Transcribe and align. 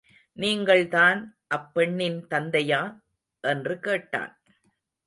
நீங்கள்தான் 0.33 1.37
அப் 1.47 1.73
பெண்ணின் 1.73 2.27
தந்தையா? 2.27 2.99
என்று 3.41 3.79
கேட்டான். 3.79 4.41